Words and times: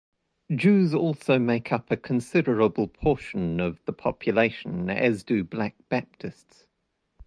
Jews 0.55 0.95
also 0.95 1.37
make 1.37 1.71
up 1.71 1.91
a 1.91 1.95
considerable 1.95 2.87
portion 2.87 3.59
of 3.59 3.85
the 3.85 3.93
population, 3.93 4.89
as 4.89 5.21
do 5.23 5.43
Black 5.43 5.75
Baptists. 5.89 6.65